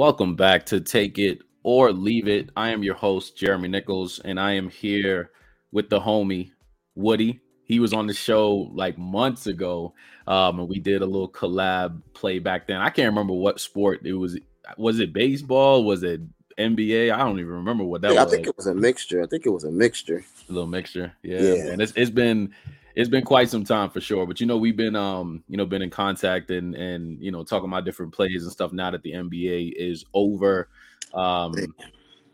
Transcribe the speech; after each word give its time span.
Welcome 0.00 0.34
back 0.34 0.64
to 0.64 0.80
Take 0.80 1.18
It 1.18 1.42
or 1.62 1.92
Leave 1.92 2.26
It. 2.26 2.48
I 2.56 2.70
am 2.70 2.82
your 2.82 2.94
host, 2.94 3.36
Jeremy 3.36 3.68
Nichols, 3.68 4.18
and 4.18 4.40
I 4.40 4.52
am 4.52 4.70
here 4.70 5.30
with 5.72 5.90
the 5.90 6.00
homie, 6.00 6.52
Woody. 6.94 7.40
He 7.64 7.80
was 7.80 7.92
on 7.92 8.06
the 8.06 8.14
show 8.14 8.70
like 8.72 8.96
months 8.96 9.46
ago, 9.46 9.92
um, 10.26 10.58
and 10.58 10.70
we 10.70 10.78
did 10.78 11.02
a 11.02 11.04
little 11.04 11.28
collab 11.28 12.00
play 12.14 12.38
back 12.38 12.66
then. 12.66 12.78
I 12.78 12.88
can't 12.88 13.10
remember 13.10 13.34
what 13.34 13.60
sport 13.60 14.00
it 14.06 14.14
was. 14.14 14.38
Was 14.78 15.00
it 15.00 15.12
baseball? 15.12 15.84
Was 15.84 16.02
it 16.02 16.22
NBA? 16.58 17.12
I 17.12 17.18
don't 17.18 17.38
even 17.38 17.52
remember 17.52 17.84
what 17.84 18.00
that 18.00 18.14
was. 18.14 18.16
I 18.16 18.24
think 18.24 18.46
it 18.46 18.56
was 18.56 18.68
a 18.68 18.74
mixture. 18.74 19.22
I 19.22 19.26
think 19.26 19.44
it 19.44 19.50
was 19.50 19.64
a 19.64 19.70
mixture. 19.70 20.24
a 20.48 20.52
little 20.52 20.66
mixture. 20.66 21.12
Yeah, 21.22 21.42
Yeah. 21.42 21.64
man. 21.64 21.80
It's 21.82 21.92
it's 21.94 22.10
been 22.10 22.54
it's 22.94 23.08
been 23.08 23.24
quite 23.24 23.48
some 23.48 23.64
time 23.64 23.90
for 23.90 24.00
sure. 24.00 24.26
But 24.26 24.40
you 24.40 24.46
know, 24.46 24.56
we've 24.56 24.76
been 24.76 24.96
um, 24.96 25.44
you 25.48 25.56
know, 25.56 25.66
been 25.66 25.82
in 25.82 25.90
contact 25.90 26.50
and 26.50 26.74
and 26.74 27.22
you 27.22 27.30
know, 27.30 27.44
talking 27.44 27.68
about 27.68 27.84
different 27.84 28.12
plays 28.12 28.42
and 28.42 28.52
stuff 28.52 28.72
now 28.72 28.90
that 28.90 29.02
the 29.02 29.12
NBA 29.12 29.72
is 29.76 30.04
over. 30.14 30.68
Um 31.14 31.54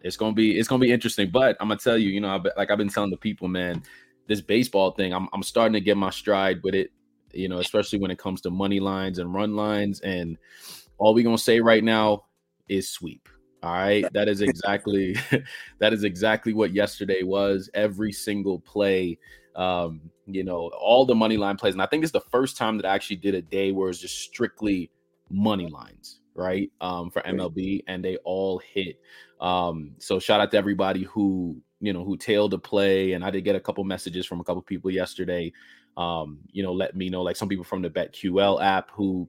it's 0.07 0.17
gonna 0.17 0.33
be 0.33 0.59
it's 0.59 0.69
gonna 0.69 0.81
be 0.81 0.93
interesting. 0.93 1.31
But 1.31 1.57
I'm 1.61 1.69
gonna 1.69 1.81
tell 1.81 1.99
you, 1.99 2.11
you 2.11 2.21
know, 2.21 2.29
I 2.29 2.39
be- 2.39 2.51
like 2.57 2.71
I've 2.71 2.79
been 2.79 2.89
telling 2.89 3.11
the 3.11 3.17
people, 3.17 3.49
man, 3.49 3.83
this 4.29 4.41
baseball 4.41 4.93
thing, 4.93 5.13
I'm 5.13 5.29
I'm 5.33 5.43
starting 5.43 5.73
to 5.75 5.81
get 5.81 5.97
my 5.97 6.11
stride 6.11 6.63
with 6.63 6.75
it, 6.75 6.91
you 7.33 7.49
know, 7.49 7.59
especially 7.59 7.99
when 7.99 8.11
it 8.11 8.19
comes 8.19 8.41
to 8.43 8.51
money 8.51 8.81
lines 8.81 9.19
and 9.19 9.35
run 9.35 9.57
lines. 9.57 10.01
And 10.01 10.39
all 10.99 11.15
we're 11.15 11.25
gonna 11.25 11.39
say 11.39 11.61
right 11.61 11.83
now 11.83 12.25
is 12.69 12.89
sweep. 12.89 13.29
All 13.63 13.73
right. 13.73 14.05
That 14.13 14.29
is 14.29 14.43
exactly 14.43 15.17
that 15.79 15.93
is 15.93 16.05
exactly 16.05 16.53
what 16.53 16.73
yesterday 16.73 17.23
was. 17.23 17.69
Every 17.75 18.13
single 18.13 18.61
play, 18.61 19.19
um, 19.57 20.01
you 20.27 20.45
know, 20.45 20.71
all 20.79 21.07
the 21.07 21.15
money 21.15 21.37
line 21.37 21.57
plays. 21.57 21.75
And 21.75 21.83
I 21.83 21.87
think 21.87 22.03
it's 22.03 22.13
the 22.13 22.21
first 22.21 22.57
time 22.57 22.77
that 22.77 22.87
I 22.87 22.95
actually 22.95 23.17
did 23.17 23.35
a 23.35 23.43
day 23.43 23.73
where 23.73 23.89
it's 23.89 24.01
just 24.01 24.19
strictly 24.19 24.91
money 25.31 25.69
lines, 25.69 26.21
right? 26.35 26.71
Um, 26.81 27.11
for 27.11 27.23
MLB, 27.23 27.85
and 27.87 28.05
they 28.05 28.17
all 28.19 28.59
hit. 28.59 29.01
Um, 29.41 29.93
so 29.99 30.19
shout 30.19 30.41
out 30.41 30.51
to 30.51 30.57
everybody 30.57 31.05
who 31.05 31.61
you 31.81 31.93
know 31.93 32.05
who 32.05 32.17
tailed 32.17 32.53
the 32.53 32.59
play. 32.59 33.13
And 33.13 33.25
I 33.25 33.31
did 33.31 33.43
get 33.43 33.57
a 33.57 33.61
couple 33.61 33.85
messages 33.85 34.27
from 34.27 34.41
a 34.41 34.45
couple 34.45 34.63
people 34.63 34.91
yesterday. 34.91 35.53
Um, 35.97 36.41
you 36.53 36.63
know, 36.63 36.73
let 36.73 36.97
me 36.97 37.09
know 37.09 37.23
like 37.23 37.37
some 37.37 37.49
people 37.49 37.65
from 37.65 37.83
the 37.83 37.91
BetQL 37.91 38.63
app 38.63 38.91
who 38.93 39.29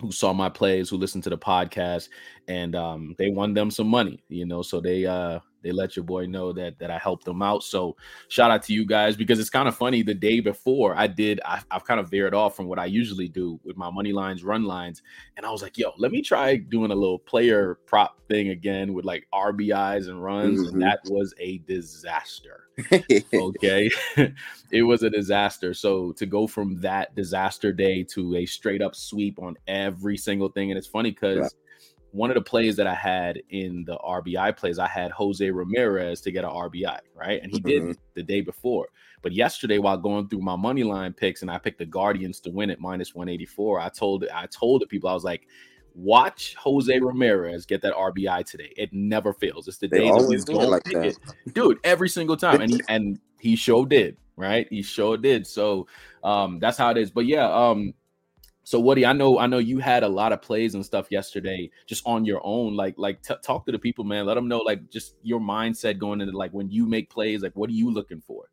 who 0.00 0.12
saw 0.12 0.32
my 0.32 0.48
plays, 0.48 0.88
who 0.88 0.96
listened 0.96 1.24
to 1.24 1.30
the 1.30 1.38
podcast, 1.38 2.08
and 2.46 2.76
um, 2.76 3.14
they 3.18 3.30
won 3.30 3.54
them 3.54 3.70
some 3.70 3.88
money, 3.88 4.22
you 4.28 4.46
know. 4.46 4.62
So 4.62 4.80
they 4.80 5.06
uh 5.06 5.40
they 5.68 5.72
let 5.72 5.96
your 5.96 6.04
boy 6.04 6.24
know 6.26 6.52
that 6.54 6.78
that 6.78 6.90
I 6.90 6.96
helped 6.98 7.24
them 7.26 7.42
out. 7.42 7.62
So 7.62 7.94
shout 8.28 8.50
out 8.50 8.62
to 8.64 8.72
you 8.72 8.86
guys 8.86 9.16
because 9.16 9.38
it's 9.38 9.50
kind 9.50 9.68
of 9.68 9.76
funny. 9.76 10.02
The 10.02 10.14
day 10.14 10.40
before 10.40 10.96
I 10.96 11.06
did, 11.06 11.40
I, 11.44 11.60
I've 11.70 11.84
kind 11.84 12.00
of 12.00 12.08
veered 12.10 12.34
off 12.34 12.56
from 12.56 12.66
what 12.66 12.78
I 12.78 12.86
usually 12.86 13.28
do 13.28 13.60
with 13.64 13.76
my 13.76 13.90
money 13.90 14.12
lines, 14.12 14.42
run 14.42 14.64
lines, 14.64 15.02
and 15.36 15.44
I 15.44 15.50
was 15.50 15.60
like, 15.60 15.76
yo, 15.76 15.92
let 15.98 16.10
me 16.10 16.22
try 16.22 16.56
doing 16.56 16.90
a 16.90 16.94
little 16.94 17.18
player 17.18 17.78
prop 17.86 18.18
thing 18.28 18.48
again 18.48 18.94
with 18.94 19.04
like 19.04 19.26
RBIs 19.34 20.08
and 20.08 20.22
runs, 20.22 20.60
Mhm. 20.60 20.72
and 20.72 20.82
that 20.82 21.00
was 21.06 21.34
a 21.38 21.58
disaster 21.58 22.64
okay 23.34 23.90
it 24.70 24.82
was 24.82 25.02
a 25.02 25.10
disaster 25.10 25.74
so 25.74 26.12
to 26.12 26.26
go 26.26 26.46
from 26.46 26.80
that 26.80 27.12
disaster 27.16 27.72
day 27.72 28.04
to 28.04 28.36
a 28.36 28.46
straight 28.46 28.80
up 28.80 28.94
sweep 28.94 29.38
on 29.40 29.56
every 29.66 30.16
single 30.16 30.48
thing 30.48 30.70
and 30.70 30.78
it's 30.78 30.86
funny 30.86 31.10
because. 31.10 31.54
One 32.12 32.30
of 32.30 32.34
the 32.34 32.40
plays 32.40 32.74
that 32.76 32.86
i 32.86 32.94
had 32.94 33.40
in 33.50 33.84
the 33.84 33.96
rbi 33.98 34.56
plays 34.56 34.78
i 34.78 34.86
had 34.86 35.10
jose 35.12 35.50
ramirez 35.50 36.20
to 36.22 36.30
get 36.32 36.44
an 36.44 36.50
rbi 36.50 36.98
right? 37.14 37.42
And 37.42 37.52
he 37.52 37.60
did 37.60 37.82
Mhm. 37.82 37.96
the 38.14 38.22
day 38.22 38.40
before. 38.40 38.88
But 39.22 39.32
yesterday 39.32 39.78
while 39.78 39.96
going 39.98 40.28
through 40.28 40.40
my 40.40 40.56
money 40.56 40.84
line 40.84 41.12
picks 41.12 41.42
and 41.42 41.50
i 41.50 41.58
picked 41.58 41.78
the 41.78 41.86
guardians 41.86 42.40
to 42.40 42.50
win 42.50 42.70
at 42.70 42.80
minus 42.80 43.14
184 43.14 43.80
i 43.80 43.88
told 43.88 44.24
i 44.32 44.46
told 44.46 44.80
the 44.82 44.86
people 44.86 45.10
i 45.10 45.14
was 45.14 45.24
like 45.24 45.46
watch 45.94 46.54
jose 46.54 46.98
ramirez 47.00 47.66
get 47.66 47.82
that 47.82 47.94
rbi 47.94 48.44
today. 48.44 48.72
It 48.76 48.92
never 48.92 49.32
fails. 49.32 49.66
It's 49.66 49.78
the 49.78 49.88
They 49.88 49.98
day 49.98 50.04
that 50.06 50.12
always 50.12 50.48
it 50.48 50.54
like 50.54 50.84
that. 50.84 51.06
it 51.06 51.18
dude 51.52 51.78
every 51.84 52.08
single 52.08 52.36
time. 52.36 52.60
And 52.60 52.70
he 52.70 52.80
and 52.88 53.18
he 53.40 53.56
sure 53.56 53.84
did 53.84 54.16
right? 54.36 54.68
He 54.70 54.82
sure 54.82 55.16
did. 55.16 55.46
So 55.46 55.88
um 56.22 56.60
that's 56.60 56.78
how 56.78 56.90
it 56.90 56.96
is. 56.96 57.10
But 57.10 57.26
yeah 57.26 57.50
um 57.50 57.92
so 58.68 58.78
Woody, 58.78 59.06
I 59.06 59.14
know 59.14 59.38
I 59.38 59.46
know 59.46 59.56
you 59.56 59.78
had 59.78 60.02
a 60.02 60.08
lot 60.08 60.30
of 60.30 60.42
plays 60.42 60.74
and 60.74 60.84
stuff 60.84 61.06
yesterday 61.10 61.70
just 61.86 62.02
on 62.06 62.26
your 62.26 62.42
own 62.44 62.76
like 62.76 62.96
like 62.98 63.22
t- 63.22 63.32
talk 63.42 63.64
to 63.64 63.72
the 63.72 63.78
people 63.78 64.04
man 64.04 64.26
let 64.26 64.34
them 64.34 64.46
know 64.46 64.58
like 64.58 64.90
just 64.90 65.14
your 65.22 65.40
mindset 65.40 65.96
going 65.96 66.20
into 66.20 66.36
like 66.36 66.50
when 66.52 66.68
you 66.70 66.84
make 66.84 67.08
plays 67.08 67.40
like 67.42 67.56
what 67.56 67.70
are 67.70 67.72
you 67.72 67.90
looking 67.90 68.20
for 68.20 68.50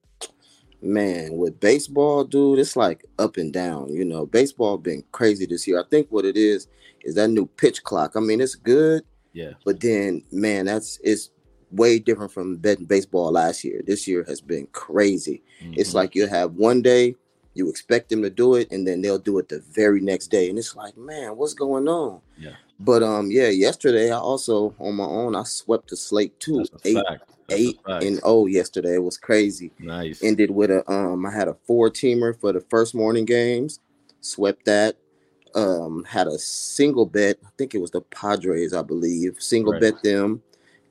Man, 0.81 1.35
with 1.37 1.59
baseball, 1.59 2.23
dude, 2.25 2.59
it's 2.59 2.75
like 2.75 3.05
up 3.17 3.37
and 3.37 3.51
down. 3.51 3.91
You 3.91 4.05
know, 4.05 4.25
baseball 4.25 4.77
has 4.77 4.83
been 4.83 5.03
crazy 5.11 5.45
this 5.47 5.67
year. 5.67 5.79
I 5.79 5.83
think 5.89 6.07
what 6.11 6.25
it 6.25 6.37
is 6.37 6.67
is 7.03 7.15
that 7.15 7.29
new 7.29 7.47
pitch 7.47 7.81
clock. 7.83 8.11
I 8.15 8.19
mean, 8.19 8.39
it's 8.39 8.55
good, 8.55 9.03
yeah 9.33 9.53
but 9.65 9.81
then 9.81 10.23
man, 10.31 10.65
that's 10.65 10.99
it's 11.03 11.31
way 11.71 11.99
different 11.99 12.31
from 12.31 12.57
betting 12.57 12.85
baseball 12.85 13.31
last 13.31 13.63
year. 13.63 13.81
This 13.85 14.07
year 14.07 14.23
has 14.27 14.39
been 14.39 14.67
crazy. 14.67 15.43
It's 15.73 15.91
Mhm. 15.91 15.95
like 15.95 16.15
you 16.15 16.27
have 16.27 16.53
one 16.53 16.81
day 16.81 17.15
you 17.55 17.69
expect 17.69 18.09
them 18.09 18.21
to 18.21 18.29
do 18.29 18.55
it, 18.55 18.71
and 18.71 18.85
then 18.85 19.01
they'll 19.01 19.17
do 19.17 19.39
it 19.39 19.49
the 19.49 19.59
very 19.71 20.01
next 20.01 20.27
day, 20.27 20.49
and 20.49 20.59
it's 20.59 20.75
like, 20.75 20.95
man, 20.97 21.35
what's 21.37 21.53
going 21.53 21.87
on? 21.87 22.21
Yeah. 22.37 22.55
But 22.79 23.01
um, 23.01 23.31
yeah, 23.31 23.47
yesterday 23.47 24.11
I 24.11 24.17
also 24.17 24.75
on 24.79 24.95
my 24.95 25.05
own 25.05 25.35
I 25.35 25.43
swept 25.43 25.89
the 25.89 25.95
slate 25.95 26.37
too. 26.39 26.65
Eight, 26.83 26.95
fact 26.95 27.31
That's 27.47 27.59
a 27.59 27.63
eight 27.63 27.79
and 27.87 28.19
oh 28.23 28.47
yesterday. 28.47 28.95
It 28.95 29.03
was 29.03 29.17
crazy. 29.17 29.71
nice 29.79 30.21
Ended 30.21 30.51
with 30.51 30.71
a 30.71 30.89
um, 30.91 31.25
I 31.25 31.31
had 31.31 31.47
a 31.47 31.55
four 31.65 31.89
teamer 31.89 32.39
for 32.39 32.51
the 32.51 32.61
first 32.69 32.93
morning 32.93 33.25
games, 33.25 33.79
swept 34.21 34.65
that. 34.65 34.97
Um, 35.55 36.03
had 36.03 36.27
a 36.27 36.37
single 36.37 37.05
bet. 37.05 37.37
I 37.45 37.49
think 37.57 37.73
it 37.73 37.79
was 37.79 37.91
the 37.91 38.01
Padres, 38.01 38.73
I 38.73 38.81
believe. 38.81 39.37
Single 39.39 39.71
Right. 39.71 39.81
bet 39.81 40.03
them, 40.03 40.41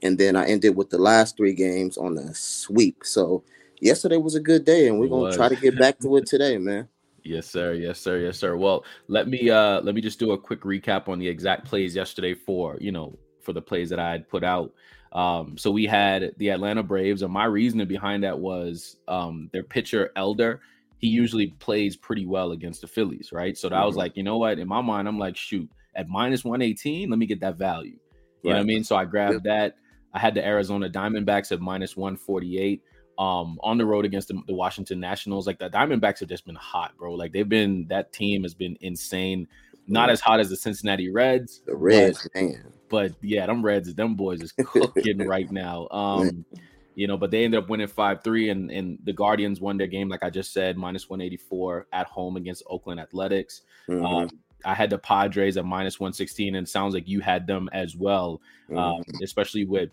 and 0.01 0.17
then 0.17 0.37
I 0.37 0.47
ended 0.47 0.75
with 0.75 0.89
the 0.89 0.97
last 0.97 1.37
three 1.37 1.53
games 1.53 1.99
on 1.99 2.17
a 2.17 2.35
sweep. 2.35 3.05
So 3.05 3.45
yesterday 3.85 4.17
was 4.17 4.35
a 4.35 4.41
good 4.41 4.65
day, 4.65 4.89
and 4.89 4.99
we're 4.99 5.07
It 5.07 5.11
gonna 5.11 5.37
try 5.37 5.49
to 5.49 5.57
get 5.57 5.79
back 5.79 5.99
to 6.01 6.17
it 6.17 6.27
today, 6.27 6.59
man. 6.59 6.89
Yes, 7.27 7.47
sir. 7.47 7.73
Yes, 7.73 7.99
sir. 7.99 8.19
Yes, 8.19 8.39
sir. 8.39 8.55
Well, 8.55 8.85
let 9.09 9.29
me 9.29 9.49
uh 9.49 9.81
let 9.81 9.95
me 9.95 10.03
just 10.03 10.19
do 10.19 10.33
a 10.33 10.39
quick 10.39 10.61
recap 10.61 11.09
on 11.09 11.19
the 11.19 11.27
exact 11.27 11.65
plays 11.65 11.97
yesterday 11.97 12.35
for 12.35 12.77
you 12.83 12.93
know 12.93 13.19
for 13.41 13.55
the 13.55 13.63
plays 13.63 13.89
that 13.91 13.99
I 13.99 14.11
had 14.11 14.29
put 14.29 14.45
out. 14.45 14.75
Um, 15.13 15.57
so 15.57 15.71
we 15.71 15.87
had 15.87 16.33
the 16.37 16.51
Atlanta 16.51 16.83
Braves, 16.83 17.23
and 17.23 17.33
my 17.33 17.47
reasoning 17.47 17.89
behind 17.89 18.25
that 18.25 18.39
was 18.39 18.97
um 19.09 19.49
their 19.55 19.63
pitcher 19.63 20.11
Elder. 20.17 20.61
He 20.99 21.09
usually 21.09 21.49
plays 21.61 21.97
pretty 21.97 22.27
well 22.27 22.53
against 22.53 22.83
the 22.83 22.87
Phillies, 22.87 23.31
right? 23.33 23.57
So 23.57 23.71
that 23.71 23.77
I 23.77 23.87
was 23.87 23.97
like, 23.97 24.19
you 24.19 24.23
know 24.23 24.37
what? 24.37 24.59
In 24.59 24.69
my 24.69 24.83
mind, 24.83 25.09
I'm 25.09 25.19
like, 25.19 25.37
shoot, 25.37 25.71
at 25.95 26.09
minus 26.09 26.45
118, 26.45 27.11
let 27.11 27.19
me 27.19 27.27
get 27.27 27.41
that 27.41 27.57
value. 27.57 27.99
You 28.43 28.51
know 28.51 28.57
what 28.57 28.61
I 28.61 28.65
mean? 28.65 28.85
So 28.85 28.97
I 28.97 29.05
grabbed 29.07 29.45
that. 29.45 29.77
I 30.13 30.19
had 30.19 30.35
the 30.35 30.47
Arizona 30.47 30.89
Diamondbacks 30.89 31.53
at 31.53 31.61
minus 31.61 31.97
148 31.97 32.83
um 33.19 33.59
on 33.63 33.79
the 33.79 33.87
road 33.87 34.05
against 34.05 34.29
the, 34.29 34.41
the 34.47 34.55
Washington 34.55 35.01
Nationals. 35.01 35.47
Like 35.47 35.59
the 35.59 35.71
Diamondbacks 35.71 36.21
have 36.21 36.29
just 36.29 36.47
been 36.47 36.55
hot, 36.57 36.97
bro. 36.97 37.15
Like 37.15 37.33
they've 37.33 37.49
been 37.49 37.87
that 37.89 38.13
team 38.13 38.43
has 38.43 38.55
been 38.55 38.77
insane. 38.81 39.47
Not 39.87 40.09
as 40.09 40.21
hot 40.21 40.41
as 40.41 40.49
the 40.49 40.57
Cincinnati 40.57 41.11
Reds, 41.11 41.61
The 41.67 41.73
but- 41.73 41.79
Reds, 41.81 42.29
man. 42.35 42.73
but 42.89 43.13
yeah, 43.21 43.45
them 43.47 43.63
Reds, 43.65 43.95
them 43.95 44.15
boys 44.15 44.41
is 44.41 44.53
cooking 44.59 45.19
right 45.29 45.51
now. 45.53 45.89
Um, 45.91 46.47
you 46.95 47.07
know, 47.07 47.17
but 47.19 47.31
they 47.31 47.45
ended 47.45 47.63
up 47.63 47.69
winning 47.69 47.87
five 47.89 48.23
three, 48.25 48.49
and 48.51 48.71
and 48.71 48.99
the 49.05 49.13
Guardians 49.13 49.61
won 49.61 49.77
their 49.77 49.87
game, 49.87 50.09
like 50.09 50.23
I 50.23 50.31
just 50.31 50.53
said, 50.55 50.77
minus 50.79 51.11
one 51.11 51.21
eighty 51.21 51.37
four 51.37 51.87
at 51.93 52.07
home 52.07 52.37
against 52.37 52.63
Oakland 52.69 52.99
Athletics. 53.01 53.63
Mhm, 53.89 54.23
Um, 54.23 54.31
I 54.65 54.73
had 54.73 54.89
the 54.89 54.97
Padres 54.97 55.59
at 55.59 55.67
minus 55.67 56.01
one 56.01 56.15
sixteen, 56.15 56.55
and 56.55 56.67
it 56.67 56.71
sounds 56.71 56.95
like 56.95 57.07
you 57.07 57.21
had 57.21 57.47
them 57.47 57.69
as 57.75 57.95
well, 57.95 58.41
um, 58.75 59.03
especially 59.23 59.67
with 59.67 59.91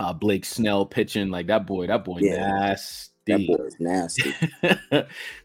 uh, 0.00 0.12
Blake 0.12 0.44
Snell 0.44 0.86
pitching. 0.86 1.30
Like 1.30 1.46
that 1.48 1.66
boy, 1.66 1.86
that 1.86 2.04
boy 2.04 2.18
Yeah. 2.20 2.46
nasty. 2.46 3.10
that 3.26 3.46
boy 3.46 3.64
is 3.64 3.76
nasty. 3.80 4.34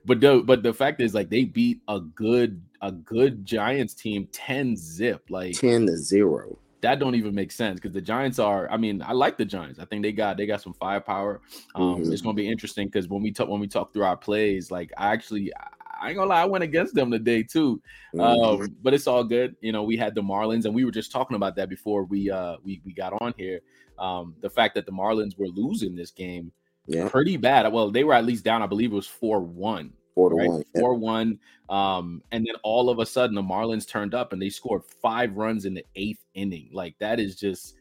but 0.05 0.19
the 0.21 0.41
but 0.45 0.63
the 0.63 0.73
fact 0.73 1.01
is 1.01 1.13
like 1.13 1.29
they 1.29 1.45
beat 1.45 1.81
a 1.87 1.99
good 1.99 2.61
a 2.81 2.91
good 2.91 3.45
Giants 3.45 3.93
team 3.93 4.27
10 4.31 4.75
zip 4.75 5.23
like 5.29 5.53
Ten 5.59 5.85
to 5.85 5.97
zero. 5.97 6.57
that 6.81 6.99
don't 6.99 7.15
even 7.15 7.35
make 7.35 7.51
sense 7.51 7.79
because 7.79 7.93
the 7.93 8.01
Giants 8.01 8.39
are 8.39 8.69
I 8.71 8.77
mean 8.77 9.01
I 9.01 9.11
like 9.13 9.37
the 9.37 9.45
Giants 9.45 9.79
I 9.79 9.85
think 9.85 10.01
they 10.03 10.11
got 10.11 10.37
they 10.37 10.45
got 10.45 10.61
some 10.61 10.73
firepower 10.73 11.41
um 11.75 12.01
Mhm. 12.03 12.11
it's 12.11 12.21
gonna 12.21 12.33
be 12.33 12.47
interesting 12.49 12.87
because 12.87 13.07
when 13.07 13.21
we 13.21 13.31
talk 13.31 13.47
when 13.49 13.59
we 13.59 13.67
talk 13.67 13.93
through 13.93 14.03
our 14.05 14.17
plays 14.17 14.71
like 14.71 14.91
I 14.97 15.11
actually 15.11 15.51
I 16.01 16.09
ain't 16.09 16.17
gonna 16.17 16.29
lie 16.29 16.41
I 16.41 16.45
went 16.45 16.63
against 16.63 16.93
them 16.95 17.11
today 17.11 17.43
too 17.43 17.81
Mhm. 18.15 18.61
um 18.61 18.75
but 18.81 18.93
it's 18.93 19.07
all 19.07 19.23
good 19.23 19.55
you 19.61 19.71
know 19.71 19.83
we 19.83 19.97
had 19.97 20.15
the 20.15 20.21
Marlins 20.21 20.65
and 20.65 20.73
we 20.73 20.85
were 20.85 20.91
just 20.91 21.11
talking 21.11 21.35
about 21.35 21.55
that 21.55 21.69
before 21.69 22.03
we 22.03 22.29
uh 22.29 22.57
we, 22.63 22.81
we 22.85 22.93
got 22.93 23.13
on 23.21 23.33
here 23.37 23.59
um 23.97 24.35
the 24.41 24.49
fact 24.49 24.75
that 24.75 24.85
the 24.85 24.91
Marlins 24.91 25.37
were 25.37 25.47
losing 25.47 25.95
this 25.95 26.11
game 26.11 26.51
yeah, 26.89 27.07
pretty 27.07 27.37
bad. 27.37 27.71
Well, 27.71 27.91
they 27.91 28.03
were 28.03 28.15
at 28.15 28.25
least 28.25 28.43
down. 28.43 28.63
I 28.63 28.65
believe 28.65 28.91
it 28.91 28.95
was 28.95 29.05
four 29.05 29.41
one, 29.41 29.93
four 30.15 30.29
to 30.31 30.35
right? 30.35 30.49
one. 30.49 30.63
yeah. 30.73 30.81
Four 30.81 30.95
one. 30.95 31.39
Um, 31.69 32.23
and 32.31 32.43
then 32.43 32.55
all 32.63 32.89
of 32.89 32.97
a 32.97 33.05
sudden 33.05 33.35
the 33.35 33.43
Marlins 33.43 33.87
turned 33.87 34.15
up 34.15 34.33
and 34.33 34.41
they 34.41 34.49
scored 34.49 34.83
five 34.83 35.37
runs 35.37 35.65
in 35.65 35.75
the 35.75 35.85
eighth 35.95 36.25
inning. 36.33 36.69
Like 36.73 36.97
that 36.97 37.19
is 37.19 37.35
just. 37.35 37.75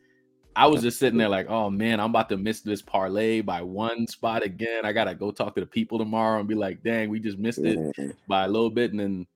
I 0.58 0.66
was 0.66 0.82
just 0.82 0.98
sitting 0.98 1.18
there 1.18 1.28
like, 1.28 1.48
oh 1.48 1.70
man, 1.70 2.00
I'm 2.00 2.10
about 2.10 2.28
to 2.30 2.36
miss 2.36 2.60
this 2.62 2.82
parlay 2.82 3.40
by 3.40 3.62
one 3.62 4.06
spot 4.06 4.42
again. 4.42 4.84
I 4.84 4.92
gotta 4.92 5.14
go 5.14 5.30
talk 5.30 5.54
to 5.54 5.60
the 5.60 5.66
people 5.66 5.98
tomorrow 5.98 6.40
and 6.40 6.48
be 6.48 6.54
like, 6.56 6.82
dang, 6.82 7.10
we 7.10 7.20
just 7.20 7.38
missed 7.38 7.60
it 7.60 7.78
by 8.26 8.44
a 8.44 8.48
little 8.48 8.70
bit, 8.70 8.90
and 8.90 9.00
then 9.00 9.26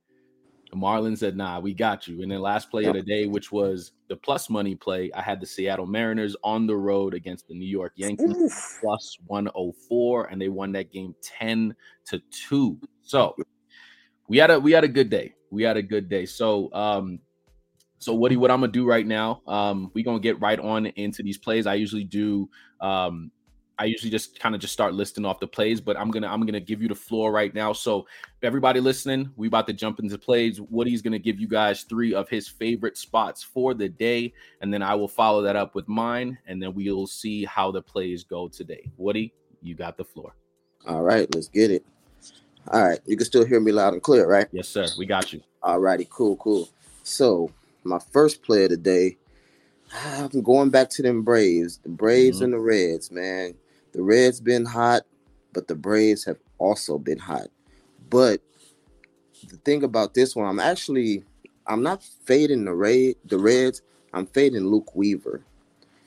The 0.70 0.76
Marlins 0.78 1.19
said, 1.19 1.36
"Nah, 1.36 1.60
we 1.60 1.74
got 1.74 2.08
you." 2.08 2.22
And 2.22 2.30
then 2.32 2.40
last 2.40 2.70
play 2.70 2.84
of 2.86 2.94
the 2.94 3.02
day, 3.02 3.26
which 3.26 3.52
was 3.52 3.92
the 4.08 4.16
plus 4.16 4.48
money 4.48 4.74
play, 4.74 5.10
I 5.14 5.20
had 5.20 5.38
the 5.38 5.46
Seattle 5.46 5.84
Mariners 5.86 6.34
on 6.42 6.66
the 6.66 6.76
road 6.76 7.12
against 7.14 7.46
the 7.46 7.54
New 7.54 7.66
York 7.66 7.92
Yankees 7.96 8.78
plus 8.80 9.18
104, 9.26 10.26
and 10.26 10.40
they 10.40 10.48
won 10.48 10.72
that 10.72 10.90
game 10.90 11.14
10 11.22 11.75
to 12.06 12.20
2. 12.48 12.80
So 13.02 13.36
we 14.28 14.38
had 14.38 14.50
a 14.50 14.58
we 14.58 14.72
had 14.72 14.84
a 14.84 14.88
good 14.88 15.10
day. 15.10 15.34
We 15.50 15.62
had 15.62 15.76
a 15.76 15.82
good 15.82 16.08
day. 16.08 16.25
So 16.25 16.72
um 16.72 17.18
so 18.02 18.14
Woody, 18.14 18.37
what 18.37 18.50
I'm 18.50 18.60
gonna 18.60 18.72
do 18.72 18.84
right 18.84 19.06
now, 19.06 19.43
um, 19.46 19.90
we're 19.94 20.04
gonna 20.04 20.19
get 20.19 20.40
right 20.40 20.58
on 20.58 20.87
into 20.87 21.22
these 21.22 21.38
plays. 21.38 21.66
I 21.66 21.75
usually 21.75 22.04
do 22.04 22.49
um 22.81 23.31
I 23.78 23.84
usually 23.84 24.10
just 24.10 24.38
kind 24.38 24.54
of 24.54 24.60
just 24.60 24.72
start 24.72 24.94
listing 24.94 25.25
off 25.25 25.40
the 25.40 25.46
plays, 25.46 25.81
but 25.81 25.96
I'm 25.96 26.10
gonna 26.10 26.26
I'm 26.26 26.44
gonna 26.44 26.60
give 26.60 26.82
you 26.82 26.88
the 26.88 26.96
floor 26.96 27.31
right 27.31 27.54
now. 27.54 27.72
So 27.72 28.06
everybody 28.43 28.81
listening, 28.81 29.31
we 29.37 29.46
about 29.46 29.69
to 29.69 29.72
jump 29.72 30.00
into 30.00 30.19
plays. 30.19 30.60
Woody's 30.60 31.00
gonna 31.00 31.20
give 31.20 31.38
you 31.38 31.46
guys 31.46 31.82
three 31.82 32.12
of 32.12 32.28
his 32.28 32.49
favorite 32.49 32.96
spots 32.96 33.43
for 33.43 33.72
the 33.72 33.88
day, 33.88 34.32
and 34.60 34.75
then 34.75 34.82
I 34.82 34.96
will 34.96 35.08
follow 35.08 35.40
that 35.43 35.54
up 35.54 35.76
with 35.76 35.87
mine, 35.87 36.37
and 36.46 36.60
then 36.60 36.75
we'll 36.75 37.06
see 37.06 37.44
how 37.44 37.70
the 37.70 37.82
plays 37.82 38.25
go 38.25 38.49
today. 38.49 38.90
Woody, 38.96 39.32
you 39.62 39.76
got 39.76 39.96
the 39.96 40.04
floor. 40.04 40.34
All 40.88 41.02
right, 41.02 41.32
let's 41.34 41.49
get 41.49 41.70
it. 41.70 41.87
All 42.72 42.82
right, 42.82 42.99
you 43.06 43.16
can 43.16 43.26
still 43.26 43.44
hear 43.44 43.60
me 43.60 43.70
loud 43.70 43.93
and 43.93 44.02
clear, 44.02 44.26
right? 44.26 44.49
Yes, 44.50 44.69
sir. 44.69 44.87
We 44.99 45.06
got 45.06 45.32
you. 45.32 45.40
All 45.62 45.78
righty, 45.78 46.08
cool, 46.10 46.37
cool. 46.37 46.69
So 47.04 47.50
my 47.84 47.99
first 48.12 48.43
play 48.43 48.64
of 48.64 48.70
the 48.70 48.76
day 48.76 49.17
I'm 49.94 50.43
going 50.43 50.70
back 50.70 50.90
to 50.90 51.02
them 51.02 51.23
Braves, 51.23 51.79
the 51.79 51.88
Braves 51.88 52.37
mm-hmm. 52.37 52.44
and 52.44 52.52
the 52.55 52.58
Reds, 52.58 53.11
man. 53.11 53.55
The 53.93 54.02
Reds 54.02 54.40
been 54.40 54.64
hot, 54.64 55.02
but 55.52 55.69
the 55.69 55.75
Braves 55.75 56.25
have 56.25 56.38
also 56.58 56.99
been 56.99 57.19
hot. 57.19 57.49
But 58.08 58.40
the 59.49 59.56
thing 59.58 59.84
about 59.84 60.14
this 60.14 60.34
one, 60.34 60.49
I'm 60.49 60.61
actually 60.61 61.25
I'm 61.67 61.82
not 61.82 62.02
fading 62.25 62.64
the 62.64 62.75
Red 62.75 63.17
the 63.26 63.38
Reds. 63.38 63.82
I'm 64.14 64.26
fading 64.26 64.67
Luke 64.67 64.94
Weaver. 64.94 65.43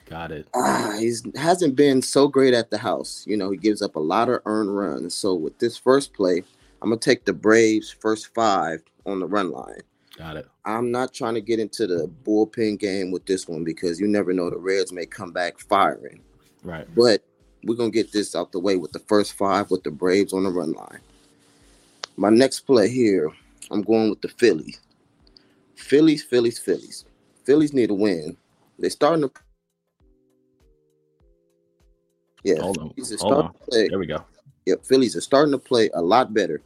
Got 0.06 0.30
it. 0.30 0.48
Ah, 0.54 0.96
he 0.98 1.12
hasn't 1.34 1.74
been 1.74 2.00
so 2.00 2.28
great 2.28 2.54
at 2.54 2.70
the 2.70 2.78
house. 2.78 3.24
You 3.26 3.36
know, 3.36 3.50
he 3.50 3.56
gives 3.56 3.82
up 3.82 3.96
a 3.96 4.00
lot 4.00 4.28
of 4.28 4.40
earned 4.46 4.76
runs. 4.76 5.14
So 5.14 5.34
with 5.34 5.58
this 5.58 5.76
first 5.76 6.12
play, 6.14 6.42
I'm 6.82 6.90
gonna 6.90 6.98
take 6.98 7.24
the 7.24 7.32
Braves 7.32 7.90
first 7.90 8.32
five 8.34 8.82
on 9.04 9.20
the 9.20 9.26
run 9.26 9.50
line. 9.50 9.82
Got 10.16 10.38
it. 10.38 10.48
I'm 10.64 10.90
not 10.90 11.12
trying 11.12 11.34
to 11.34 11.42
get 11.42 11.60
into 11.60 11.86
the 11.86 12.10
bullpen 12.24 12.78
game 12.78 13.10
with 13.10 13.26
this 13.26 13.46
one 13.46 13.64
because 13.64 14.00
you 14.00 14.08
never 14.08 14.32
know 14.32 14.48
the 14.48 14.56
Reds 14.56 14.90
may 14.92 15.04
come 15.04 15.30
back 15.30 15.58
firing. 15.58 16.20
Right. 16.62 16.86
But 16.94 17.22
we're 17.64 17.76
gonna 17.76 17.90
get 17.90 18.12
this 18.12 18.34
out 18.34 18.52
the 18.52 18.58
way 18.58 18.76
with 18.76 18.92
the 18.92 18.98
first 19.00 19.34
five 19.34 19.70
with 19.70 19.82
the 19.82 19.90
Braves 19.90 20.32
on 20.32 20.44
the 20.44 20.50
run 20.50 20.72
line. 20.72 21.00
My 22.16 22.30
next 22.30 22.60
play 22.60 22.88
here, 22.88 23.30
I'm 23.70 23.82
going 23.82 24.08
with 24.08 24.22
the 24.22 24.28
Phillies. 24.28 24.80
Phillies, 25.74 26.22
Phillies, 26.22 26.58
Phillies. 26.58 27.04
Phillies 27.44 27.74
need 27.74 27.90
a 27.90 27.94
win. 27.94 28.36
They're 28.78 28.88
starting 28.88 29.28
to. 29.28 29.32
Yeah, 32.42 32.60
hold 32.60 32.78
on. 32.78 32.94
Hold 33.18 33.32
on. 33.34 33.52
Play, 33.70 33.88
there 33.88 33.98
we 33.98 34.06
go. 34.06 34.24
Yep, 34.64 34.84
Phillies 34.84 35.14
are 35.14 35.20
starting 35.20 35.52
to 35.52 35.58
play 35.58 35.90
a 35.94 36.00
lot 36.00 36.32
better, 36.32 36.62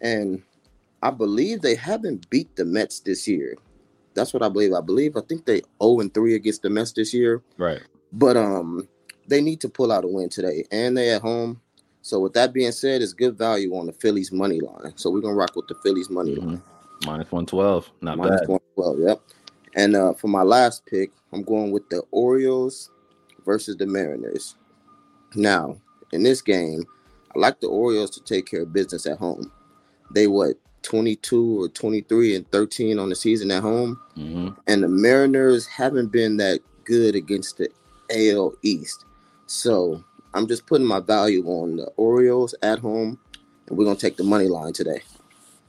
and 0.00 0.42
I 1.02 1.10
believe 1.10 1.60
they 1.60 1.74
haven't 1.74 2.28
beat 2.30 2.54
the 2.56 2.64
Mets 2.64 3.00
this 3.00 3.26
year. 3.26 3.56
That's 4.14 4.32
what 4.32 4.42
I 4.42 4.48
believe. 4.48 4.72
I 4.72 4.80
believe 4.80 5.16
I 5.16 5.20
think 5.20 5.44
they 5.46 5.62
0 5.82 6.00
and 6.00 6.12
3 6.14 6.34
against 6.34 6.62
the 6.62 6.70
Mets 6.70 6.92
this 6.92 7.12
year. 7.12 7.42
Right. 7.58 7.82
But 8.12 8.36
um 8.36 8.88
they 9.28 9.40
need 9.40 9.60
to 9.60 9.68
pull 9.68 9.92
out 9.92 10.04
a 10.04 10.08
win 10.08 10.28
today, 10.28 10.64
and 10.70 10.96
they 10.96 11.10
at 11.10 11.22
home. 11.22 11.60
So 12.02 12.18
with 12.18 12.32
that 12.34 12.52
being 12.52 12.72
said, 12.72 13.00
it's 13.00 13.12
good 13.12 13.38
value 13.38 13.74
on 13.76 13.86
the 13.86 13.92
Phillies 13.92 14.32
money 14.32 14.60
line. 14.60 14.92
So 14.96 15.10
we're 15.10 15.20
gonna 15.20 15.34
rock 15.34 15.54
with 15.56 15.68
the 15.68 15.76
Phillies 15.82 16.10
money 16.10 16.34
mm-hmm. 16.34 16.48
line. 16.48 16.62
Minus 17.06 17.32
one 17.32 17.46
twelve, 17.46 17.90
not 18.00 18.18
Minus 18.18 18.40
bad. 18.40 18.48
one 18.48 18.60
twelve, 18.74 18.98
yep. 19.00 19.22
And 19.74 19.96
uh, 19.96 20.12
for 20.14 20.28
my 20.28 20.42
last 20.42 20.84
pick, 20.86 21.10
I'm 21.32 21.42
going 21.42 21.70
with 21.70 21.88
the 21.88 22.02
Orioles 22.10 22.90
versus 23.44 23.76
the 23.76 23.86
Mariners. 23.86 24.56
Now, 25.34 25.76
in 26.12 26.22
this 26.22 26.42
game, 26.42 26.84
I 27.34 27.38
like 27.38 27.60
the 27.60 27.68
Orioles 27.68 28.10
to 28.10 28.22
take 28.22 28.46
care 28.46 28.62
of 28.62 28.72
business 28.72 29.06
at 29.06 29.18
home. 29.18 29.50
They 30.14 30.26
what 30.26 30.56
22 30.82 31.62
or 31.62 31.68
23 31.68 32.36
and 32.36 32.50
13 32.50 32.98
on 32.98 33.08
the 33.08 33.14
season 33.14 33.50
at 33.50 33.62
home, 33.62 34.00
mm-hmm. 34.16 34.48
and 34.66 34.82
the 34.82 34.88
Mariners 34.88 35.66
haven't 35.66 36.12
been 36.12 36.36
that 36.38 36.60
good 36.84 37.14
against 37.14 37.58
the 37.58 37.68
AL 38.10 38.54
East. 38.62 39.04
So 39.46 40.02
I'm 40.34 40.46
just 40.46 40.66
putting 40.66 40.86
my 40.86 41.00
value 41.00 41.44
on 41.46 41.76
the 41.76 41.86
Orioles 41.96 42.54
at 42.62 42.78
home, 42.78 43.18
and 43.68 43.78
we're 43.78 43.84
gonna 43.84 43.96
take 43.96 44.16
the 44.16 44.24
money 44.24 44.48
line 44.48 44.72
today. 44.72 45.02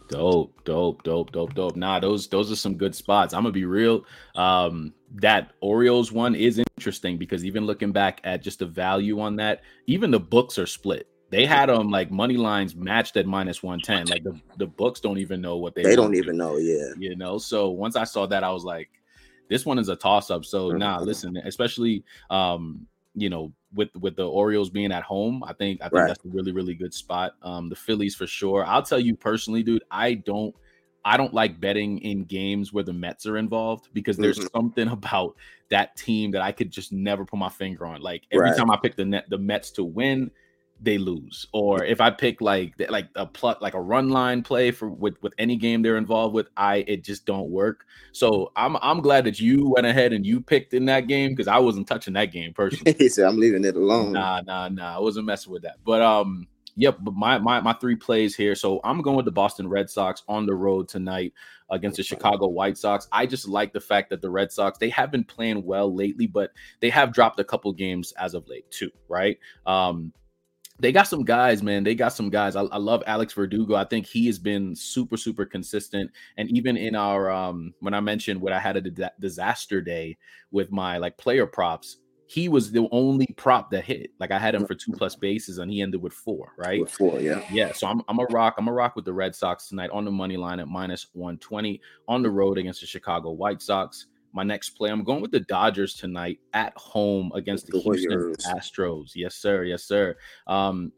Dope, 0.10 0.54
dope, 0.64 1.04
dope, 1.04 1.32
dope, 1.32 1.54
dope. 1.54 1.76
Nah, 1.76 2.00
those 2.00 2.28
those 2.28 2.52
are 2.52 2.56
some 2.56 2.76
good 2.76 2.96
spots. 2.96 3.34
I'm 3.34 3.44
gonna 3.44 3.54
be 3.54 3.66
real. 3.66 4.06
Um, 4.36 4.94
that 5.16 5.52
Orioles 5.62 6.12
one 6.12 6.36
is 6.36 6.62
interesting 6.78 7.18
because 7.18 7.46
even 7.46 7.66
looking 7.66 7.92
back 7.92 8.20
at 8.24 8.42
just 8.42 8.60
the 8.60 8.66
value 8.66 9.20
on 9.20 9.36
that, 9.38 9.62
even 9.88 10.12
the 10.12 10.20
books 10.20 10.58
are 10.58 10.68
split. 10.68 11.08
They 11.34 11.46
had 11.46 11.68
them 11.68 11.90
like 11.90 12.12
money 12.12 12.38
lines 12.38 12.76
matched 12.76 13.18
at 13.18 13.26
minus 13.26 13.64
110. 13.64 14.08
Like 14.08 14.24
the, 14.24 14.40
the 14.58 14.68
books 14.68 15.00
don't 15.00 15.18
even 15.18 15.42
know 15.42 15.58
what 15.58 15.74
they 15.74 15.82
They 15.82 15.96
don't 15.96 16.16
even 16.16 16.38
know, 16.38 16.58
yeah. 16.58 16.94
You 16.98 17.16
know, 17.16 17.40
so 17.40 17.70
once 17.70 17.96
I 17.96 18.04
saw 18.04 18.28
that, 18.28 18.44
I 18.44 18.52
was 18.52 18.64
like, 18.64 18.90
this 19.50 19.66
one 19.66 19.80
is 19.80 19.90
a 19.90 19.96
toss 19.96 20.30
up. 20.30 20.46
So 20.46 20.70
mm-hmm. 20.70 20.78
nah, 20.78 21.00
listen, 21.00 21.38
especially 21.38 22.04
um, 22.30 22.86
you 23.16 23.30
know, 23.30 23.52
with 23.74 23.90
with 23.96 24.16
the 24.16 24.28
Orioles 24.28 24.70
being 24.70 24.92
at 24.92 25.04
home, 25.04 25.44
I 25.44 25.54
think 25.54 25.82
I 25.82 25.86
think 25.86 25.94
right. 25.94 26.08
that's 26.08 26.24
a 26.24 26.30
really 26.30 26.52
really 26.52 26.76
good 26.76 26.94
spot. 26.94 27.34
Um, 27.42 27.70
the 27.70 27.76
Phillies 27.76 28.16
for 28.16 28.28
sure. 28.28 28.66
I'll 28.66 28.84
tell 28.84 29.00
you 29.00 29.16
personally, 29.16 29.64
dude, 29.64 29.84
I 29.90 30.14
don't 30.14 30.56
I 31.06 31.18
don't 31.18 31.34
like 31.34 31.60
betting 31.60 32.00
in 32.00 32.24
games 32.24 32.72
where 32.72 32.84
the 32.84 32.94
Mets 32.94 33.26
are 33.26 33.38
involved 33.38 33.90
because 33.94 34.18
there's 34.18 34.40
mm-hmm. 34.40 34.58
something 34.58 34.88
about 34.88 35.36
that 35.70 35.96
team 35.98 36.32
that 36.32 36.42
I 36.42 36.52
could 36.52 36.72
just 36.72 36.92
never 36.92 37.26
put 37.26 37.38
my 37.38 37.50
finger 37.50 37.86
on. 37.86 38.02
Like 38.02 38.24
every 38.32 38.50
right. 38.50 38.58
time 38.58 38.72
I 38.72 38.78
pick 38.78 38.96
the 38.96 39.06
net 39.06 39.30
the 39.30 39.38
Mets 39.38 39.72
to 39.72 39.84
win, 39.84 40.32
they 40.84 40.98
lose. 40.98 41.48
Or 41.54 41.84
if 41.84 42.02
I 42.02 42.12
pick 42.12 42.42
like 42.42 42.74
like 42.90 43.08
a 43.16 43.26
plot 43.26 43.62
like 43.62 43.74
a 43.74 43.82
run 43.82 44.10
line 44.10 44.44
play 44.44 44.72
for 44.72 44.90
with 44.90 45.22
with 45.22 45.34
any 45.38 45.56
game 45.56 45.82
they're 45.82 45.98
involved 45.98 46.36
with, 46.36 46.48
I 46.58 46.78
it 46.88 47.04
just 47.04 47.26
don't 47.26 47.50
work. 47.50 47.86
So 48.12 48.52
I'm 48.56 48.78
I'm 48.82 49.02
glad 49.02 49.26
that 49.26 49.40
you 49.40 49.70
went 49.70 49.88
ahead 49.88 50.14
and 50.14 50.26
you 50.26 50.42
picked 50.42 50.74
in 50.74 50.86
that 50.86 51.08
game 51.08 51.32
because 51.32 51.48
I 51.48 51.58
wasn't 51.60 51.88
touching 51.88 52.14
that 52.14 52.32
game 52.32 52.54
personally. 52.54 52.94
he 53.00 53.10
said 53.10 53.26
I'm 53.26 53.38
leaving 53.38 53.64
it 53.64 53.76
alone. 53.76 54.12
Nah, 54.12 54.42
nah, 54.42 54.68
nah. 54.70 54.96
I 54.96 55.00
wasn't 55.00 55.26
messing 55.26 55.52
with 55.54 55.64
that. 55.64 55.78
But 55.86 56.02
um, 56.02 56.48
yep. 56.76 56.98
But 57.00 57.14
my 57.14 57.38
my 57.38 57.62
my 57.62 57.74
three 57.74 57.96
plays 57.96 58.36
here. 58.36 58.56
So 58.56 58.82
I'm 58.84 59.02
going 59.02 59.16
with 59.16 59.26
the 59.26 59.32
Boston 59.32 59.68
Red 59.68 59.90
Sox 59.90 60.24
on 60.28 60.46
the 60.46 60.56
road 60.56 60.90
tonight 60.90 61.34
against 61.70 61.98
the 61.98 62.04
Chicago 62.04 62.48
White 62.48 62.78
Sox. 62.78 63.08
I 63.12 63.26
just 63.26 63.48
like 63.48 63.72
the 63.72 63.80
fact 63.80 64.10
that 64.10 64.22
the 64.22 64.30
Red 64.30 64.52
Sox 64.52 64.78
they 64.78 64.90
have 64.90 65.12
been 65.12 65.24
playing 65.24 65.64
well 65.64 65.94
lately, 65.94 66.28
but 66.28 66.52
they 66.82 66.90
have 66.90 67.14
dropped 67.14 67.40
a 67.40 67.44
couple 67.44 67.72
games 67.72 68.12
as 68.14 68.34
of 68.34 68.48
late 68.50 68.70
too. 68.70 68.92
Right. 69.08 69.40
Um 69.66 70.12
they 70.84 70.92
got 70.92 71.08
some 71.08 71.24
guys, 71.24 71.64
man. 71.64 71.86
They 71.86 71.96
got 71.96 72.10
some 72.10 72.30
guys. 72.30 72.58
I, 72.58 72.64
I, 72.64 72.78
love 72.78 73.04
Alex 73.08 73.32
Verdugo. 73.32 73.74
I 73.74 73.86
think 73.86 74.06
he 74.06 74.26
has 74.26 74.38
been 74.38 74.76
super, 74.76 75.16
super 75.16 75.46
consistent. 75.46 76.12
And 76.36 76.52
even 76.52 76.76
in 76.76 76.94
our 76.94 77.32
um, 77.32 77.74
when 77.80 77.94
I 77.94 78.02
mentioned 78.02 78.42
what 78.42 78.52
I 78.52 78.60
had 78.60 78.76
a 78.76 79.10
disaster 79.18 79.82
day 79.82 80.18
with 80.52 80.74
my 80.74 80.98
like 80.98 81.18
player 81.18 81.48
props, 81.48 82.00
he 82.26 82.50
was 82.50 82.70
the 82.70 82.86
only 82.92 83.28
prop 83.38 83.72
that 83.72 83.86
hit. 83.86 84.12
Like 84.20 84.32
I 84.32 84.40
had 84.40 84.56
him 84.56 84.68
for 84.68 84.76
two 84.76 84.92
plus 84.92 85.16
bases, 85.16 85.58
and 85.60 85.72
he 85.72 85.82
ended 85.82 86.02
with 86.02 86.12
four. 86.12 86.52
Right, 86.58 86.82
with 86.82 86.92
four, 86.92 87.18
yeah, 87.22 87.46
yeah. 87.50 87.72
So 87.72 87.88
I'm 87.88 88.02
I'm 88.10 88.20
a 88.20 88.26
rock. 88.26 88.56
I'm 88.58 88.68
a 88.68 88.74
rock 88.74 88.98
with 88.98 89.06
the 89.06 89.14
Red 89.14 89.36
Sox 89.36 89.70
tonight 89.70 89.90
on 89.92 90.04
the 90.04 90.12
money 90.12 90.36
line 90.36 90.60
at 90.60 90.68
minus 90.68 91.08
one 91.14 91.38
twenty 91.38 91.80
on 92.10 92.24
the 92.24 92.30
road 92.30 92.58
against 92.58 92.82
the 92.82 92.88
Chicago 92.88 93.32
White 93.32 93.62
Sox 93.62 94.08
my 94.34 94.44
next 94.44 94.72
play. 94.72 94.90
I'm 94.90 95.04
going 95.04 95.22
with 95.22 95.32
the 95.32 95.42
Dodgers 95.42 95.94
tonight 95.94 96.40
at 96.54 96.74
home 96.76 97.32
against 97.36 97.68
the, 97.68 97.74
the 97.74 97.82
Houston 97.82 98.34
Astros. 98.54 99.12
Yes, 99.16 99.36
sir. 99.36 99.64
Yes, 99.64 99.84
sir. 99.84 100.16
Um, 100.48 100.92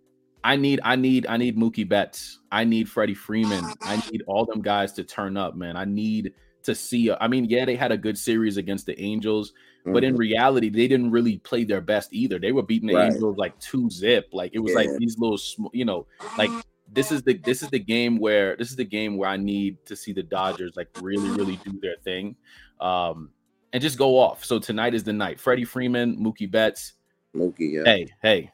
I 0.43 0.55
need, 0.55 0.79
I 0.83 0.95
need, 0.95 1.25
I 1.27 1.37
need 1.37 1.57
Mookie 1.57 1.87
Betts. 1.87 2.39
I 2.51 2.63
need 2.63 2.87
Freddie 2.87 3.15
Freeman. 3.15 3.65
I 3.81 4.01
need 4.11 4.23
all 4.27 4.45
them 4.45 4.61
guys 4.61 4.93
to 4.93 5.03
turn 5.03 5.37
up, 5.37 5.55
man. 5.55 5.75
I 5.75 5.85
need 5.85 6.33
to 6.63 6.75
see. 6.75 7.11
I 7.11 7.27
mean, 7.27 7.45
yeah, 7.45 7.65
they 7.65 7.75
had 7.75 7.91
a 7.91 7.97
good 7.97 8.17
series 8.17 8.57
against 8.57 8.85
the 8.85 8.99
Angels, 8.99 9.51
mm-hmm. 9.51 9.93
but 9.93 10.03
in 10.03 10.13
mm-hmm. 10.13 10.19
reality, 10.19 10.69
they 10.69 10.87
didn't 10.87 11.11
really 11.11 11.37
play 11.39 11.63
their 11.63 11.81
best 11.81 12.13
either. 12.13 12.39
They 12.39 12.51
were 12.51 12.63
beating 12.63 12.87
the 12.87 12.95
right. 12.95 13.11
Angels 13.11 13.37
like 13.37 13.59
two 13.59 13.89
zip. 13.89 14.29
Like 14.33 14.51
it 14.53 14.59
was 14.59 14.71
yeah. 14.73 14.77
like 14.77 14.89
these 14.99 15.17
little, 15.17 15.39
you 15.73 15.85
know, 15.85 16.05
like 16.37 16.51
this 16.91 17.11
is 17.11 17.23
the 17.23 17.37
this 17.39 17.63
is 17.63 17.69
the 17.69 17.79
game 17.79 18.19
where 18.19 18.55
this 18.55 18.69
is 18.69 18.75
the 18.75 18.85
game 18.85 19.17
where 19.17 19.29
I 19.29 19.37
need 19.37 19.83
to 19.87 19.95
see 19.95 20.13
the 20.13 20.23
Dodgers 20.23 20.75
like 20.75 20.89
really 21.01 21.29
really 21.29 21.57
do 21.57 21.79
their 21.81 21.95
thing 22.03 22.35
um, 22.79 23.29
and 23.73 23.81
just 23.81 23.97
go 23.97 24.17
off. 24.17 24.45
So 24.45 24.59
tonight 24.59 24.93
is 24.93 25.03
the 25.03 25.13
night. 25.13 25.39
Freddie 25.39 25.65
Freeman, 25.65 26.17
Mookie 26.17 26.49
Betts. 26.49 26.93
Mookie, 27.35 27.73
yeah. 27.73 27.83
Hey, 27.83 28.07
hey, 28.21 28.51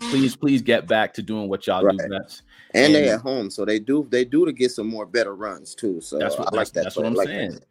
please, 0.00 0.36
please 0.36 0.62
get 0.62 0.86
back 0.86 1.14
to 1.14 1.22
doing 1.22 1.48
what 1.48 1.66
y'all 1.66 1.82
right. 1.82 1.96
do 1.96 2.08
best. 2.08 2.42
And, 2.74 2.86
and, 2.86 2.94
they 2.94 3.08
at 3.08 3.20
home, 3.20 3.50
so 3.50 3.64
they 3.64 3.78
do 3.78 4.06
they 4.10 4.24
do 4.24 4.44
to 4.44 4.52
get 4.52 4.70
some 4.70 4.88
more 4.88 5.06
better 5.06 5.34
runs 5.34 5.74
too. 5.74 6.00
So 6.00 6.18
that's 6.18 6.38
what, 6.38 6.52
I 6.52 6.56
like 6.56 6.72
that. 6.72 6.84
That's 6.84 6.96
what 6.96 7.06
I'm 7.06 7.14
like 7.14 7.28
saying. 7.28 7.52
That. 7.52 7.64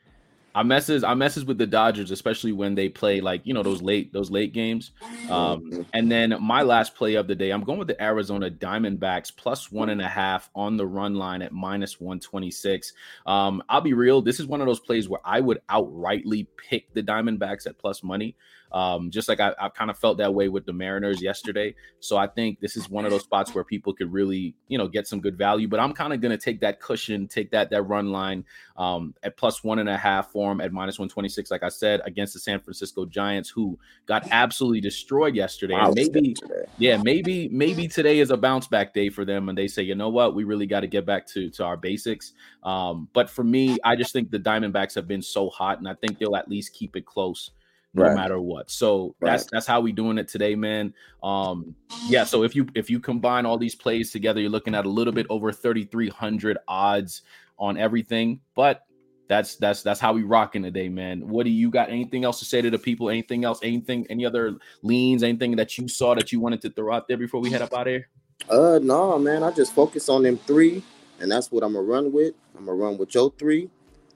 I 0.57 0.63
messes 0.63 1.03
I 1.03 1.13
messes 1.13 1.45
with 1.45 1.59
the 1.59 1.67
Dodgers, 1.67 2.09
especially 2.09 2.51
when 2.51 2.73
they 2.73 2.89
play 2.89 3.21
like 3.21 3.41
you 3.43 3.53
know 3.53 3.61
those 3.61 3.83
late 3.83 4.11
those 4.11 4.31
late 4.31 4.53
games. 4.53 4.89
Um, 5.29 5.85
and 5.93 6.11
then 6.11 6.35
my 6.41 6.63
last 6.63 6.95
play 6.95 7.13
of 7.13 7.27
the 7.27 7.35
day, 7.35 7.51
I'm 7.51 7.63
going 7.63 7.77
with 7.77 7.87
the 7.87 8.01
Arizona 8.03 8.49
Diamondbacks 8.49 9.31
plus 9.35 9.71
one 9.71 9.89
and 9.89 10.01
a 10.01 10.07
half 10.07 10.49
on 10.55 10.75
the 10.75 10.87
run 10.87 11.13
line 11.13 11.43
at 11.43 11.51
minus 11.51 11.99
126. 11.99 12.93
Um, 13.27 13.61
I'll 13.69 13.81
be 13.81 13.93
real, 13.93 14.19
this 14.23 14.39
is 14.39 14.47
one 14.47 14.59
of 14.59 14.65
those 14.65 14.79
plays 14.79 15.07
where 15.07 15.21
I 15.23 15.41
would 15.41 15.59
outrightly 15.69 16.47
pick 16.57 16.91
the 16.95 17.03
Diamondbacks 17.03 17.67
at 17.67 17.77
plus 17.77 18.03
money. 18.03 18.35
Um, 18.71 19.11
just 19.11 19.29
like 19.29 19.39
I, 19.39 19.53
I 19.59 19.69
kind 19.69 19.89
of 19.89 19.97
felt 19.97 20.17
that 20.17 20.33
way 20.33 20.49
with 20.49 20.65
the 20.65 20.73
Mariners 20.73 21.21
yesterday. 21.21 21.73
So 21.99 22.17
I 22.17 22.27
think 22.27 22.59
this 22.59 22.75
is 22.75 22.89
one 22.89 23.05
of 23.05 23.11
those 23.11 23.23
spots 23.23 23.55
where 23.55 23.63
people 23.63 23.93
could 23.93 24.11
really, 24.11 24.55
you 24.67 24.77
know, 24.77 24.87
get 24.87 25.07
some 25.07 25.21
good 25.21 25.37
value. 25.37 25.67
But 25.67 25.79
I'm 25.79 25.93
kind 25.93 26.13
of 26.13 26.21
going 26.21 26.37
to 26.37 26.43
take 26.43 26.59
that 26.61 26.81
cushion, 26.81 27.27
take 27.27 27.51
that 27.51 27.69
that 27.69 27.83
run 27.83 28.11
line 28.11 28.43
um, 28.75 29.13
at 29.23 29.37
plus 29.37 29.63
one 29.63 29.79
and 29.79 29.89
a 29.89 29.97
half 29.97 30.31
at 30.51 30.71
minus 30.71 30.99
126, 30.99 31.51
like 31.51 31.63
I 31.63 31.69
said, 31.69 32.01
against 32.05 32.33
the 32.33 32.39
San 32.39 32.59
Francisco 32.59 33.05
Giants, 33.05 33.49
who 33.49 33.77
got 34.05 34.27
absolutely 34.31 34.81
destroyed 34.81 35.35
yesterday. 35.35 35.75
Wow, 35.75 35.93
maybe, 35.95 36.35
yeah, 36.77 36.97
maybe 36.97 37.49
maybe 37.49 37.87
today 37.87 38.19
is 38.19 38.31
a 38.31 38.37
bounce 38.37 38.67
back 38.67 38.93
day 38.93 39.09
for 39.09 39.25
them, 39.25 39.49
and 39.49 39.57
they 39.57 39.67
say, 39.67 39.83
you 39.83 39.95
know 39.95 40.09
what, 40.09 40.35
we 40.35 40.43
really 40.43 40.67
got 40.67 40.81
to 40.81 40.87
get 40.87 41.05
back 41.05 41.27
to 41.27 41.49
to 41.51 41.63
our 41.63 41.77
basics. 41.77 42.33
Um, 42.63 43.07
but 43.13 43.29
for 43.29 43.43
me, 43.43 43.77
I 43.83 43.95
just 43.95 44.13
think 44.13 44.31
the 44.31 44.39
Diamondbacks 44.39 44.95
have 44.95 45.07
been 45.07 45.21
so 45.21 45.49
hot, 45.49 45.79
and 45.79 45.87
I 45.87 45.93
think 45.93 46.19
they'll 46.19 46.35
at 46.35 46.49
least 46.49 46.73
keep 46.73 46.95
it 46.95 47.05
close 47.05 47.51
no 47.93 48.03
right. 48.03 48.15
matter 48.15 48.39
what. 48.39 48.69
So 48.69 49.15
right. 49.19 49.31
that's 49.31 49.47
that's 49.51 49.67
how 49.67 49.81
we 49.81 49.91
doing 49.91 50.17
it 50.17 50.27
today, 50.27 50.55
man. 50.55 50.93
Um, 51.23 51.75
yeah. 52.07 52.23
So 52.23 52.43
if 52.43 52.55
you 52.55 52.67
if 52.75 52.89
you 52.89 52.99
combine 52.99 53.45
all 53.45 53.57
these 53.57 53.75
plays 53.75 54.11
together, 54.11 54.39
you're 54.39 54.49
looking 54.49 54.75
at 54.75 54.85
a 54.85 54.89
little 54.89 55.13
bit 55.13 55.25
over 55.29 55.51
3,300 55.51 56.57
odds 56.67 57.23
on 57.57 57.77
everything. 57.77 58.39
But 58.55 58.85
that's 59.27 59.55
that's 59.55 59.83
that's 59.83 59.99
how 59.99 60.13
we 60.13 60.23
rocking 60.23 60.63
today, 60.63 60.89
man. 60.89 61.27
What 61.27 61.43
do 61.43 61.49
you 61.49 61.69
got? 61.69 61.89
Anything 61.89 62.23
else 62.23 62.39
to 62.39 62.45
say 62.45 62.61
to 62.61 62.69
the 62.69 62.79
people? 62.79 63.09
Anything 63.09 63.45
else? 63.45 63.59
Anything? 63.63 64.07
Any 64.09 64.25
other 64.25 64.57
leans? 64.83 65.23
Anything 65.23 65.55
that 65.57 65.77
you 65.77 65.87
saw 65.87 66.15
that 66.15 66.31
you 66.31 66.39
wanted 66.39 66.61
to 66.61 66.69
throw 66.69 66.93
out 66.93 67.07
there 67.07 67.17
before 67.17 67.41
we 67.41 67.49
head 67.49 67.61
up 67.61 67.73
out 67.73 67.87
here? 67.87 68.07
Uh, 68.49 68.79
no, 68.81 69.17
man. 69.17 69.43
I 69.43 69.51
just 69.51 69.73
focus 69.73 70.09
on 70.09 70.23
them 70.23 70.37
three, 70.37 70.83
and 71.19 71.31
that's 71.31 71.51
what 71.51 71.63
I'm 71.63 71.73
gonna 71.73 71.85
run 71.85 72.11
with. 72.11 72.33
I'm 72.57 72.65
gonna 72.65 72.77
run 72.77 72.97
with 72.97 73.13
your 73.13 73.31
three 73.37 73.69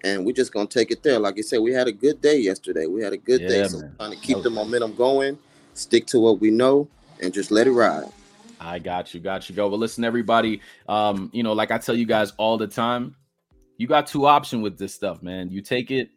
and 0.03 0.25
we're 0.25 0.33
just 0.33 0.51
gonna 0.51 0.67
take 0.67 0.91
it 0.91 1.03
there. 1.03 1.19
Like 1.19 1.37
I 1.37 1.41
said, 1.41 1.59
we 1.59 1.71
had 1.71 1.87
a 1.87 1.91
good 1.91 2.21
day 2.21 2.37
yesterday. 2.39 2.85
We 2.87 3.01
had 3.01 3.13
a 3.13 3.17
good 3.17 3.41
yeah, 3.41 3.47
day, 3.47 3.67
so 3.67 3.81
trying 3.99 4.11
to 4.11 4.17
keep 4.17 4.41
the 4.41 4.49
momentum 4.49 4.95
going, 4.95 5.37
stick 5.73 6.07
to 6.07 6.19
what 6.19 6.39
we 6.39 6.51
know, 6.51 6.87
and 7.21 7.33
just 7.33 7.51
let 7.51 7.67
it 7.67 7.71
ride. 7.71 8.09
I 8.59 8.79
got 8.79 9.13
you, 9.13 9.19
got 9.19 9.49
you, 9.49 9.55
go. 9.55 9.69
But 9.69 9.77
listen, 9.77 10.03
everybody, 10.03 10.61
um, 10.87 11.29
you 11.33 11.41
know, 11.43 11.53
like 11.53 11.71
I 11.71 11.77
tell 11.77 11.95
you 11.95 12.05
guys 12.05 12.33
all 12.37 12.57
the 12.57 12.67
time, 12.67 13.15
you 13.81 13.87
got 13.87 14.05
two 14.05 14.27
options 14.27 14.61
with 14.61 14.77
this 14.77 14.93
stuff, 14.93 15.23
man. 15.23 15.49
You 15.49 15.59
take 15.59 15.89
it 15.89 16.11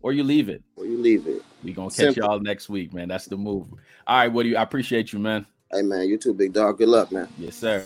or 0.00 0.14
you 0.14 0.24
leave 0.24 0.48
it. 0.48 0.62
Or 0.76 0.86
you 0.86 0.96
leave 0.96 1.26
it. 1.26 1.42
We 1.62 1.74
gonna 1.74 1.90
catch 1.90 2.14
Simple. 2.14 2.22
y'all 2.22 2.40
next 2.40 2.70
week, 2.70 2.94
man. 2.94 3.08
That's 3.08 3.26
the 3.26 3.36
move. 3.36 3.66
All 4.06 4.16
right, 4.16 4.28
what 4.28 4.44
do 4.44 4.48
you? 4.48 4.56
I 4.56 4.62
appreciate 4.62 5.12
you, 5.12 5.18
man. 5.18 5.44
Hey, 5.70 5.82
man, 5.82 6.08
you 6.08 6.16
too, 6.16 6.32
big 6.32 6.54
dog. 6.54 6.78
Good 6.78 6.88
luck, 6.88 7.12
man. 7.12 7.28
Yes, 7.36 7.56
sir. 7.56 7.84